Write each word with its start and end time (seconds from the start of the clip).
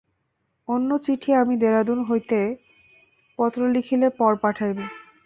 অন্য 0.67 0.89
চিঠি 1.05 1.29
আমি 1.41 1.55
দেরাদুন 1.61 1.99
হইতে 2.03 2.39
পত্র 3.39 3.59
লিখিলে 3.75 4.07
পর 4.19 4.33
পাঠাইবে। 4.43 4.85